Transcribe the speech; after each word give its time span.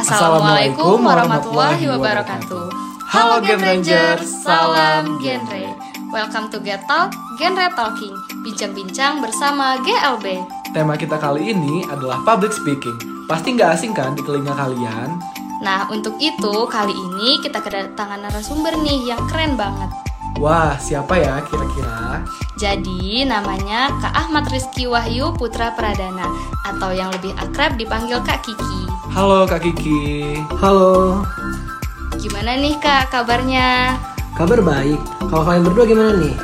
Assalamualaikum 0.00 1.04
warahmatullahi 1.04 1.84
wabarakatuh. 1.84 2.72
Halo 3.04 3.44
Gen 3.44 3.60
Rangers, 3.60 4.32
salam 4.40 5.20
genre. 5.20 5.76
Welcome 6.08 6.48
to 6.48 6.56
Get 6.64 6.88
Talk, 6.88 7.12
Genre 7.36 7.68
Talking. 7.76 8.16
Bincang-bincang 8.40 9.20
bersama 9.20 9.76
GLB. 9.84 10.40
Tema 10.72 10.96
kita 10.96 11.20
kali 11.20 11.52
ini 11.52 11.84
adalah 11.92 12.16
public 12.24 12.48
speaking. 12.56 12.96
Pasti 13.28 13.52
nggak 13.52 13.76
asing 13.76 13.92
kan 13.92 14.16
di 14.16 14.24
telinga 14.24 14.56
kalian? 14.56 15.20
Nah, 15.60 15.84
untuk 15.92 16.16
itu 16.16 16.64
kali 16.72 16.96
ini 16.96 17.36
kita 17.44 17.60
kedatangan 17.60 18.24
narasumber 18.24 18.72
nih 18.80 19.04
yang 19.04 19.20
keren 19.28 19.60
banget. 19.60 19.92
Wah, 20.40 20.80
siapa 20.80 21.20
ya 21.20 21.44
kira-kira? 21.44 22.24
Jadi 22.56 23.28
namanya 23.28 23.92
Kak 24.00 24.16
Ahmad 24.16 24.48
Rizky 24.48 24.88
Wahyu 24.88 25.36
Putra 25.36 25.76
Pradana 25.76 26.24
atau 26.64 26.88
yang 26.88 27.12
lebih 27.12 27.36
akrab 27.36 27.76
dipanggil 27.76 28.16
Kak 28.24 28.40
Kiki. 28.48 28.89
Halo 29.10 29.44
Kak 29.44 29.62
Kiki. 29.62 30.38
Halo, 30.58 31.22
Gimana 32.16 32.52
nih 32.54 32.76
Kak 32.78 33.10
kabarnya? 33.10 33.96
kabar 34.32 34.60
baik. 34.60 34.96
Kalau 35.28 35.42
kalian 35.42 35.64
berdua 35.64 35.84
gimana 35.84 36.12
nih? 36.16 36.34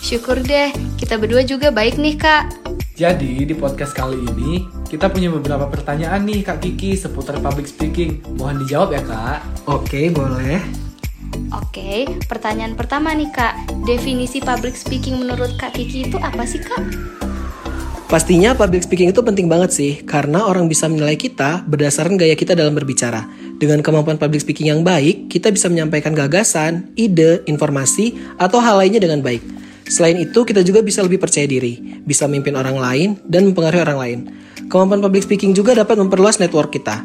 Syukur 0.00 0.38
deh, 0.38 0.70
kita 0.98 1.14
berdua 1.14 1.42
juga 1.42 1.70
baik 1.70 1.96
nih 1.96 2.16
Kak. 2.16 2.44
Jadi 2.94 3.42
di 3.42 3.54
podcast 3.54 3.90
kali 3.90 4.22
ini 4.22 4.62
kita 4.86 5.10
punya 5.10 5.30
beberapa 5.30 5.66
pertanyaan 5.66 6.22
nih 6.22 6.42
Kak 6.42 6.58
Kiki 6.60 6.94
seputar 6.94 7.38
public 7.38 7.66
speaking. 7.66 8.22
Mohon 8.34 8.66
dijawab 8.66 8.88
ya 8.92 9.02
Kak. 9.02 9.38
Oke, 9.66 10.10
boleh. 10.10 10.58
Oke, 11.50 12.06
pertanyaan 12.26 12.74
pertama 12.74 13.14
nih 13.14 13.30
Kak. 13.30 13.54
Definisi 13.82 14.38
public 14.38 14.74
speaking 14.74 15.18
menurut 15.18 15.54
Kak 15.58 15.74
Kiki 15.74 16.10
itu 16.10 16.18
apa 16.18 16.42
sih 16.46 16.62
Kak? 16.62 16.82
Pastinya 18.04 18.52
public 18.52 18.84
speaking 18.84 19.16
itu 19.16 19.24
penting 19.24 19.48
banget 19.48 19.70
sih, 19.72 19.92
karena 20.04 20.44
orang 20.44 20.68
bisa 20.68 20.84
menilai 20.92 21.16
kita 21.16 21.64
berdasarkan 21.64 22.20
gaya 22.20 22.36
kita 22.36 22.52
dalam 22.52 22.76
berbicara. 22.76 23.24
Dengan 23.56 23.80
kemampuan 23.80 24.20
public 24.20 24.44
speaking 24.44 24.68
yang 24.68 24.84
baik, 24.84 25.32
kita 25.32 25.48
bisa 25.48 25.72
menyampaikan 25.72 26.12
gagasan, 26.12 26.92
ide, 27.00 27.40
informasi, 27.48 28.36
atau 28.36 28.60
hal 28.60 28.84
lainnya 28.84 29.00
dengan 29.00 29.24
baik. 29.24 29.40
Selain 29.88 30.20
itu, 30.20 30.44
kita 30.44 30.60
juga 30.60 30.84
bisa 30.84 31.00
lebih 31.00 31.16
percaya 31.16 31.48
diri, 31.48 31.80
bisa 32.04 32.28
memimpin 32.28 32.60
orang 32.60 32.76
lain, 32.76 33.08
dan 33.24 33.48
mempengaruhi 33.48 33.82
orang 33.88 33.98
lain. 33.98 34.18
Kemampuan 34.68 35.00
public 35.00 35.24
speaking 35.24 35.56
juga 35.56 35.72
dapat 35.72 35.96
memperluas 35.96 36.36
network 36.36 36.76
kita. 36.76 37.00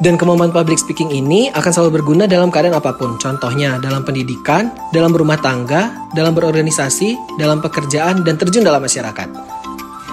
Dan 0.00 0.16
kemampuan 0.16 0.48
public 0.48 0.80
speaking 0.80 1.12
ini 1.12 1.52
akan 1.52 1.70
selalu 1.70 2.00
berguna 2.00 2.24
dalam 2.24 2.48
keadaan 2.48 2.80
apa 2.80 2.96
pun. 2.96 3.20
Contohnya 3.20 3.76
dalam 3.78 4.00
pendidikan, 4.02 4.72
dalam 4.96 5.12
berumah 5.12 5.38
tangga, 5.44 6.08
dalam 6.16 6.32
berorganisasi, 6.32 7.36
dalam 7.36 7.60
pekerjaan, 7.60 8.24
dan 8.24 8.40
terjun 8.40 8.64
dalam 8.64 8.80
masyarakat. 8.80 9.51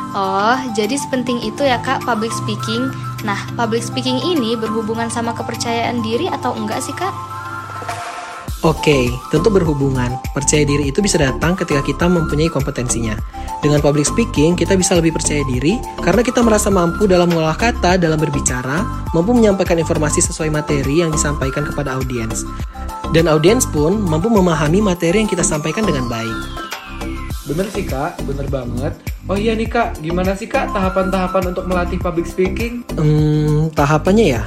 Oh, 0.09 0.57
jadi 0.73 0.97
sepenting 0.97 1.37
itu 1.45 1.61
ya 1.61 1.77
Kak 1.85 2.01
public 2.01 2.33
speaking. 2.33 2.89
Nah, 3.21 3.37
public 3.53 3.85
speaking 3.85 4.17
ini 4.25 4.57
berhubungan 4.57 5.05
sama 5.11 5.37
kepercayaan 5.37 6.01
diri 6.01 6.25
atau 6.25 6.57
enggak 6.57 6.81
sih 6.81 6.95
Kak? 6.97 7.13
Oke, 8.59 9.07
tentu 9.31 9.47
berhubungan. 9.47 10.19
Percaya 10.35 10.67
diri 10.67 10.91
itu 10.91 10.99
bisa 10.99 11.15
datang 11.15 11.55
ketika 11.55 11.79
kita 11.79 12.11
mempunyai 12.11 12.51
kompetensinya. 12.51 13.15
Dengan 13.63 13.79
public 13.79 14.03
speaking, 14.03 14.59
kita 14.59 14.75
bisa 14.75 14.99
lebih 14.99 15.15
percaya 15.15 15.45
diri 15.47 15.79
karena 16.03 16.19
kita 16.19 16.43
merasa 16.43 16.67
mampu 16.67 17.07
dalam 17.07 17.31
mengolah 17.31 17.55
kata, 17.55 17.95
dalam 17.95 18.19
berbicara, 18.19 18.83
mampu 19.15 19.31
menyampaikan 19.31 19.79
informasi 19.79 20.19
sesuai 20.25 20.51
materi 20.51 20.99
yang 20.99 21.13
disampaikan 21.13 21.63
kepada 21.71 21.95
audiens. 21.95 22.43
Dan 23.15 23.31
audiens 23.31 23.63
pun 23.63 23.95
mampu 23.95 24.27
memahami 24.27 24.83
materi 24.83 25.23
yang 25.23 25.29
kita 25.31 25.45
sampaikan 25.45 25.87
dengan 25.87 26.11
baik. 26.11 26.68
Bener 27.49 27.65
sih 27.73 27.81
Kak, 27.81 28.21
bener 28.29 28.45
banget. 28.45 28.93
Oh 29.25 29.33
iya 29.33 29.57
nih 29.57 29.65
Kak, 29.65 30.05
gimana 30.05 30.37
sih 30.37 30.45
Kak 30.45 30.69
tahapan-tahapan 30.69 31.49
untuk 31.49 31.65
melatih 31.65 31.97
public 31.97 32.29
speaking? 32.29 32.85
Hmm, 32.93 33.73
tahapannya 33.73 34.37
ya? 34.37 34.43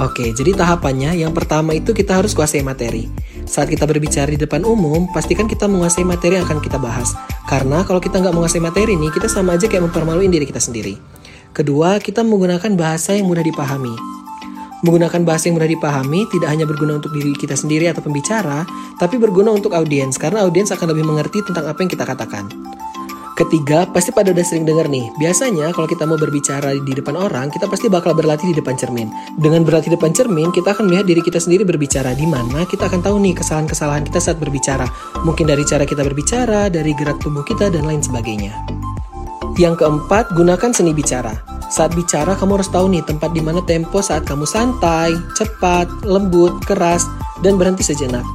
Oke, 0.00 0.32
jadi 0.32 0.56
tahapannya 0.56 1.20
yang 1.20 1.36
pertama 1.36 1.76
itu 1.76 1.92
kita 1.92 2.16
harus 2.16 2.32
kuasai 2.32 2.64
materi. 2.64 3.12
Saat 3.44 3.68
kita 3.68 3.84
berbicara 3.84 4.32
di 4.32 4.40
depan 4.40 4.64
umum, 4.64 5.04
pastikan 5.12 5.44
kita 5.44 5.68
menguasai 5.68 6.00
materi 6.00 6.40
yang 6.40 6.48
akan 6.48 6.64
kita 6.64 6.80
bahas. 6.80 7.12
Karena 7.44 7.84
kalau 7.84 8.00
kita 8.00 8.16
nggak 8.24 8.32
menguasai 8.32 8.64
materi 8.64 8.96
nih, 8.96 9.12
kita 9.12 9.28
sama 9.28 9.60
aja 9.60 9.68
kayak 9.68 9.84
mempermaluin 9.84 10.32
diri 10.32 10.48
kita 10.48 10.64
sendiri. 10.64 10.96
Kedua, 11.52 12.00
kita 12.00 12.24
menggunakan 12.24 12.72
bahasa 12.72 13.12
yang 13.12 13.28
mudah 13.28 13.44
dipahami. 13.44 13.92
Menggunakan 14.80 15.28
bahasa 15.28 15.52
yang 15.52 15.60
mudah 15.60 15.68
dipahami 15.68 16.24
tidak 16.32 16.48
hanya 16.48 16.64
berguna 16.64 16.96
untuk 16.96 17.12
diri 17.12 17.36
kita 17.36 17.52
sendiri 17.52 17.92
atau 17.92 18.00
pembicara, 18.00 18.64
tapi 18.96 19.20
berguna 19.20 19.52
untuk 19.52 19.76
audiens 19.76 20.16
karena 20.16 20.40
audiens 20.40 20.72
akan 20.72 20.96
lebih 20.96 21.04
mengerti 21.04 21.44
tentang 21.44 21.68
apa 21.68 21.78
yang 21.84 21.90
kita 21.92 22.08
katakan. 22.08 22.48
Ketiga, 23.40 23.88
pasti 23.88 24.12
pada 24.12 24.36
udah 24.36 24.44
sering 24.44 24.68
dengar 24.68 24.84
nih. 24.84 25.08
Biasanya 25.16 25.72
kalau 25.72 25.88
kita 25.88 26.04
mau 26.04 26.20
berbicara 26.20 26.76
di 26.76 26.92
depan 26.92 27.16
orang, 27.16 27.48
kita 27.48 27.72
pasti 27.72 27.88
bakal 27.88 28.12
berlatih 28.12 28.52
di 28.52 28.56
depan 28.60 28.76
cermin. 28.76 29.08
Dengan 29.40 29.64
berlatih 29.64 29.88
di 29.88 29.96
depan 29.96 30.12
cermin, 30.12 30.52
kita 30.52 30.76
akan 30.76 30.84
melihat 30.84 31.08
diri 31.08 31.24
kita 31.24 31.40
sendiri 31.40 31.64
berbicara 31.64 32.12
di 32.12 32.28
mana 32.28 32.68
kita 32.68 32.92
akan 32.92 33.00
tahu 33.00 33.16
nih 33.16 33.32
kesalahan-kesalahan 33.40 34.04
kita 34.04 34.20
saat 34.20 34.36
berbicara. 34.36 34.84
Mungkin 35.24 35.48
dari 35.48 35.64
cara 35.64 35.88
kita 35.88 36.04
berbicara, 36.04 36.68
dari 36.68 36.92
gerak 36.92 37.16
tubuh 37.24 37.40
kita 37.40 37.72
dan 37.72 37.88
lain 37.88 38.04
sebagainya. 38.04 38.52
Yang 39.56 39.88
keempat, 39.88 40.36
gunakan 40.36 40.70
seni 40.76 40.92
bicara. 40.92 41.49
Saat 41.70 41.94
bicara, 41.94 42.34
kamu 42.34 42.58
harus 42.58 42.66
tahu 42.66 42.90
nih 42.90 43.06
tempat 43.06 43.30
di 43.30 43.38
mana 43.38 43.62
tempo 43.62 44.02
saat 44.02 44.26
kamu 44.26 44.42
santai, 44.42 45.14
cepat, 45.38 45.86
lembut, 46.02 46.58
keras, 46.66 47.06
dan 47.46 47.54
berhenti 47.54 47.86
sejenak. 47.86 48.26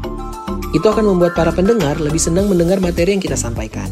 Itu 0.72 0.88
akan 0.88 1.03
membuat 1.03 1.35
para 1.35 1.51
pendengar 1.51 2.00
lebih 2.00 2.19
senang 2.19 2.47
mendengar 2.47 2.79
materi 2.79 3.12
yang 3.12 3.19
kita 3.19 3.35
sampaikan. 3.35 3.91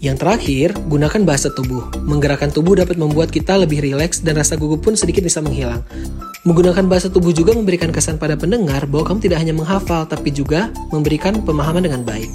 Yang 0.00 0.24
terakhir, 0.24 0.68
gunakan 0.88 1.28
bahasa 1.28 1.52
tubuh. 1.52 1.92
Menggerakkan 2.08 2.48
tubuh 2.48 2.72
dapat 2.72 2.96
membuat 2.96 3.28
kita 3.28 3.60
lebih 3.60 3.84
rileks 3.84 4.24
dan 4.24 4.40
rasa 4.40 4.56
gugup 4.56 4.80
pun 4.80 4.96
sedikit 4.96 5.28
bisa 5.28 5.44
menghilang. 5.44 5.84
Menggunakan 6.48 6.88
bahasa 6.88 7.12
tubuh 7.12 7.36
juga 7.36 7.52
memberikan 7.52 7.92
kesan 7.92 8.16
pada 8.16 8.32
pendengar 8.32 8.88
bahwa 8.88 9.12
kamu 9.12 9.28
tidak 9.28 9.44
hanya 9.44 9.52
menghafal, 9.52 10.08
tapi 10.08 10.32
juga 10.32 10.72
memberikan 10.88 11.44
pemahaman 11.44 11.84
dengan 11.84 12.00
baik. 12.00 12.32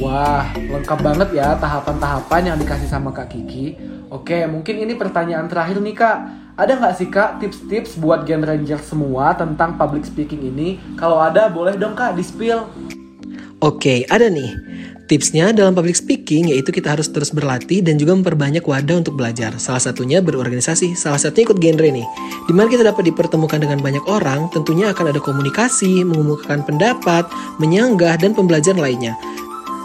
Wah, 0.00 0.48
lengkap 0.56 0.98
banget 1.04 1.28
ya 1.36 1.58
tahapan-tahapan 1.60 2.54
yang 2.54 2.56
dikasih 2.56 2.88
sama 2.88 3.12
Kak 3.12 3.34
Kiki. 3.34 3.93
Oke, 4.14 4.46
mungkin 4.46 4.78
ini 4.78 4.94
pertanyaan 4.94 5.50
terakhir 5.50 5.82
nih 5.82 5.96
Kak. 5.98 6.18
Ada 6.54 6.78
nggak 6.78 6.94
sih 6.94 7.10
Kak 7.10 7.42
tips-tips 7.42 7.98
buat 7.98 8.22
Gen 8.22 8.46
Ranger 8.46 8.78
semua 8.78 9.34
tentang 9.34 9.74
public 9.74 10.06
speaking 10.06 10.38
ini? 10.54 10.78
Kalau 10.94 11.18
ada, 11.18 11.50
boleh 11.50 11.74
dong 11.74 11.98
Kak 11.98 12.14
di-spill. 12.14 12.62
Oke, 13.58 14.06
ada 14.06 14.30
nih. 14.30 14.54
Tipsnya 15.04 15.50
dalam 15.50 15.74
public 15.74 15.98
speaking 15.98 16.48
yaitu 16.48 16.70
kita 16.70 16.94
harus 16.94 17.10
terus 17.10 17.34
berlatih 17.34 17.84
dan 17.84 17.98
juga 18.00 18.14
memperbanyak 18.14 18.62
wadah 18.62 19.02
untuk 19.02 19.18
belajar. 19.18 19.50
Salah 19.58 19.82
satunya 19.82 20.22
berorganisasi, 20.22 20.94
salah 20.94 21.18
satunya 21.18 21.50
ikut 21.50 21.58
genre 21.58 21.88
nih. 21.90 22.06
Di 22.46 22.52
mana 22.54 22.70
kita 22.70 22.86
dapat 22.86 23.10
dipertemukan 23.10 23.58
dengan 23.60 23.82
banyak 23.82 24.06
orang, 24.06 24.46
tentunya 24.54 24.94
akan 24.94 25.10
ada 25.10 25.20
komunikasi, 25.20 26.06
mengemukakan 26.06 26.62
pendapat, 26.62 27.26
menyanggah, 27.58 28.14
dan 28.14 28.30
pembelajaran 28.30 28.78
lainnya. 28.78 29.18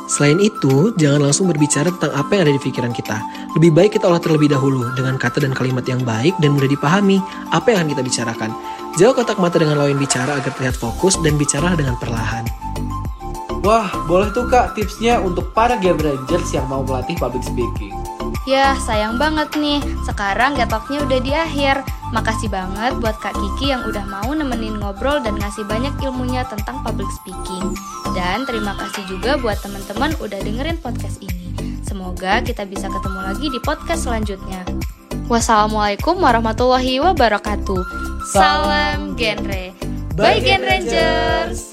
Selain 0.09 0.41
itu, 0.41 0.89
jangan 0.97 1.29
langsung 1.29 1.45
berbicara 1.45 1.93
tentang 1.93 2.09
apa 2.17 2.33
yang 2.33 2.49
ada 2.49 2.53
di 2.57 2.61
pikiran 2.65 2.89
kita. 2.89 3.21
Lebih 3.53 3.71
baik 3.77 3.91
kita 4.01 4.09
olah 4.09 4.17
terlebih 4.17 4.49
dahulu 4.49 4.89
dengan 4.97 5.21
kata 5.21 5.45
dan 5.45 5.53
kalimat 5.53 5.85
yang 5.85 6.01
baik 6.01 6.33
dan 6.41 6.57
mudah 6.57 6.65
dipahami 6.65 7.21
apa 7.53 7.69
yang 7.69 7.85
akan 7.85 7.89
kita 7.93 8.01
bicarakan. 8.01 8.49
Jauh 8.97 9.13
kotak 9.13 9.37
mata 9.37 9.61
dengan 9.61 9.77
lawan 9.77 10.01
bicara 10.01 10.41
agar 10.41 10.49
terlihat 10.57 10.81
fokus 10.81 11.13
dan 11.21 11.37
bicara 11.37 11.77
dengan 11.77 11.93
perlahan. 12.01 12.41
Wah, 13.61 13.91
boleh 14.09 14.33
tuh 14.33 14.49
Kak 14.49 14.73
tipsnya 14.73 15.21
untuk 15.21 15.53
para 15.53 15.77
Gen 15.77 15.99
Rangers 15.99 16.47
yang 16.57 16.65
mau 16.65 16.81
melatih 16.81 17.13
public 17.19 17.45
speaking. 17.45 17.98
Ya, 18.49 18.73
sayang 18.81 19.21
banget 19.21 19.53
nih. 19.57 19.79
Sekarang 20.05 20.57
getoknya 20.57 21.05
udah 21.05 21.19
di 21.21 21.31
akhir. 21.33 21.85
Makasih 22.09 22.49
banget 22.49 22.97
buat 22.97 23.13
Kak 23.21 23.37
Kiki 23.37 23.69
yang 23.69 23.85
udah 23.85 24.01
mau 24.09 24.33
nemenin 24.33 24.81
ngobrol 24.81 25.21
dan 25.21 25.37
ngasih 25.37 25.61
banyak 25.69 25.93
ilmunya 26.01 26.41
tentang 26.49 26.81
public 26.81 27.07
speaking. 27.21 27.77
Dan 28.17 28.49
terima 28.49 28.73
kasih 28.73 29.05
juga 29.05 29.37
buat 29.37 29.61
teman-teman 29.61 30.17
udah 30.17 30.39
dengerin 30.41 30.81
podcast 30.81 31.21
ini. 31.21 31.53
Semoga 31.85 32.41
kita 32.41 32.65
bisa 32.65 32.89
ketemu 32.89 33.19
lagi 33.21 33.47
di 33.53 33.59
podcast 33.61 34.09
selanjutnya. 34.09 34.65
Wassalamualaikum 35.29 36.17
warahmatullahi 36.17 36.97
wabarakatuh. 37.05 37.81
Salam 38.33 39.13
genre. 39.13 39.73
Bye 40.17 40.41
Gen 40.41 40.65
Rangers. 40.65 41.68